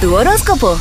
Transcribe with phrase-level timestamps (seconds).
[0.00, 0.78] Tu horóscopo.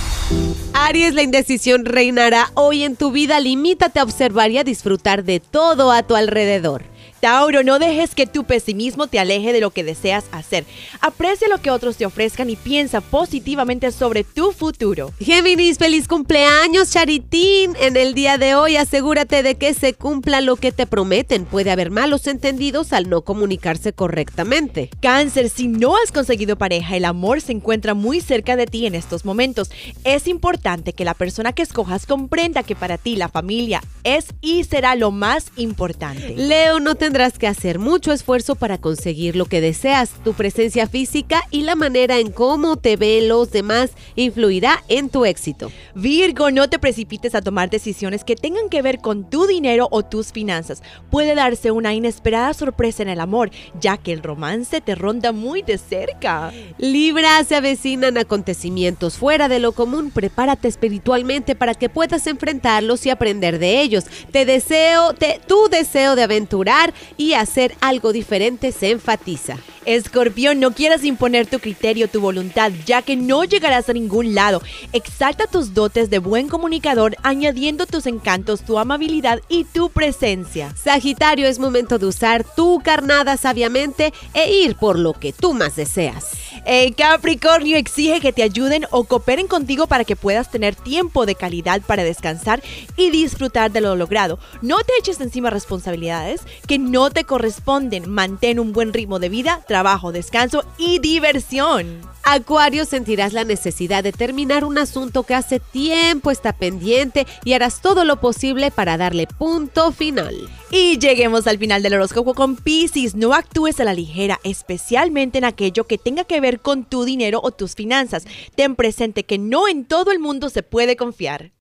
[0.73, 3.39] Aries, la indecisión reinará hoy en tu vida.
[3.39, 6.83] Limítate a observar y a disfrutar de todo a tu alrededor.
[7.25, 10.63] Tauro, no dejes que tu pesimismo te aleje de lo que deseas hacer.
[11.01, 15.11] Aprecia lo que otros te ofrezcan y piensa positivamente sobre tu futuro.
[15.19, 17.75] Géminis, feliz cumpleaños, Charitín.
[17.81, 21.45] En el día de hoy asegúrate de que se cumpla lo que te prometen.
[21.45, 24.91] Puede haber malos entendidos al no comunicarse correctamente.
[25.01, 28.93] Cáncer, si no has conseguido pareja, el amor se encuentra muy cerca de ti en
[28.93, 29.71] estos momentos.
[30.03, 34.63] Es importante que la persona que escojas comprenda que para ti la familia es y
[34.63, 36.35] será lo más importante.
[36.37, 40.11] Leo, no tendrás que hacer mucho esfuerzo para conseguir lo que deseas.
[40.23, 45.25] Tu presencia física y la manera en cómo te ven los demás influirá en tu
[45.25, 45.71] éxito.
[45.95, 50.03] Virgo, no te precipites a tomar decisiones que tengan que ver con tu dinero o
[50.03, 50.83] tus finanzas.
[51.09, 53.49] Puede darse una inesperada sorpresa en el amor,
[53.81, 56.53] ya que el romance te ronda muy de cerca.
[56.77, 60.11] Libra, se avecinan acontecimientos fuera de lo común.
[60.11, 64.05] Prepárate espiritualmente para que puedas enfrentarlos y aprender de ellos.
[64.31, 69.57] Te deseo, te, tu deseo de aventurar y hacer algo diferente se enfatiza.
[69.85, 74.61] Escorpión, no quieras imponer tu criterio, tu voluntad, ya que no llegarás a ningún lado.
[74.93, 80.73] Exalta tus dotes de buen comunicador, añadiendo tus encantos, tu amabilidad y tu presencia.
[80.75, 85.75] Sagitario, es momento de usar tu carnada sabiamente e ir por lo que tú más
[85.75, 86.31] deseas.
[86.65, 91.35] Eh, Capricornio exige que te ayuden o cooperen contigo para que puedas tener tiempo de
[91.35, 92.63] calidad para descansar
[92.97, 94.39] y disfrutar de lo logrado.
[94.63, 98.09] No te eches encima responsabilidades que no te corresponden.
[98.09, 102.01] Mantén un buen ritmo de vida, trabajo, descanso y diversión.
[102.23, 107.81] Acuario, sentirás la necesidad de terminar un asunto que hace tiempo está pendiente y harás
[107.81, 110.35] todo lo posible para darle punto final.
[110.71, 113.15] Y lleguemos al final del horóscopo con Pisces.
[113.15, 117.39] No actúes a la ligera, especialmente en aquello que tenga que ver con tu dinero
[117.43, 118.25] o tus finanzas.
[118.55, 121.51] Ten presente que no en todo el mundo se puede confiar.